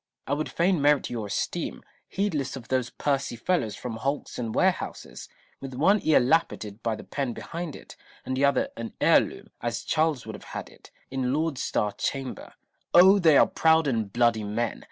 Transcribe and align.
I 0.25 0.33
would 0.33 0.49
fain 0.49 0.81
merit 0.81 1.11
your 1.11 1.27
esteem, 1.27 1.83
heedless 2.07 2.55
of 2.55 2.69
those 2.69 2.89
pursy 2.89 3.35
fellows 3.35 3.75
from 3.75 3.97
hulks 3.97 4.39
and 4.39 4.55
warehouses, 4.55 5.29
with 5.59 5.75
one 5.75 5.99
ear 6.03 6.19
lappeted 6.19 6.81
by 6.81 6.95
the 6.95 7.03
pen 7.03 7.33
behind 7.33 7.75
it, 7.75 7.95
and 8.25 8.35
the 8.35 8.43
other 8.43 8.69
an 8.75 8.93
heirloom, 8.99 9.51
as 9.61 9.83
Charles 9.83 10.25
would 10.25 10.33
have 10.33 10.43
had 10.57 10.69
it, 10.71 10.89
in 11.11 11.31
Laud's 11.31 11.61
star 11.61 11.91
chamber. 11.91 12.55
Oh! 12.95 13.19
they 13.19 13.37
are 13.37 13.45
proud 13.45 13.85
and 13.87 14.11
bloody 14.11 14.43
men. 14.43 14.79